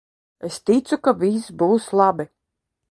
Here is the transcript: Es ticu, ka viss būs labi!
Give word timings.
Es 0.47 0.57
ticu, 0.69 0.99
ka 1.03 1.13
viss 1.21 1.53
būs 1.63 1.91
labi! 2.03 2.31